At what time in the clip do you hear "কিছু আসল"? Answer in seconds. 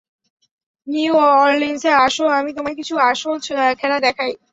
2.79-3.35